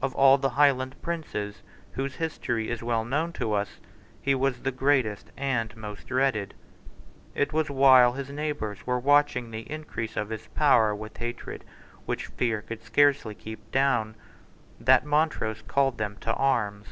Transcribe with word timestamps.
Of 0.00 0.14
all 0.14 0.38
the 0.38 0.50
Highland 0.50 0.94
princes 1.02 1.62
whose 1.94 2.14
history 2.14 2.70
is 2.70 2.84
well 2.84 3.04
known 3.04 3.32
to 3.32 3.52
us 3.52 3.80
he 4.22 4.32
was 4.32 4.60
the 4.60 4.70
greatest 4.70 5.32
and 5.36 5.76
most 5.76 6.06
dreaded. 6.06 6.54
It 7.34 7.52
was 7.52 7.68
while 7.68 8.12
his 8.12 8.30
neighbours 8.30 8.86
were 8.86 9.00
watching 9.00 9.50
the 9.50 9.68
increase 9.68 10.16
of 10.16 10.28
his 10.28 10.46
power 10.54 10.94
with 10.94 11.16
hatred 11.16 11.64
which 12.04 12.26
fear 12.28 12.62
could 12.62 12.84
scarcely 12.84 13.34
keep 13.34 13.72
down 13.72 14.14
that 14.78 15.04
Montrose 15.04 15.62
called 15.62 15.98
them 15.98 16.16
to 16.20 16.32
arms. 16.34 16.86